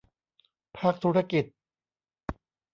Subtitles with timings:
[0.77, 1.45] ภาคธุรกิจ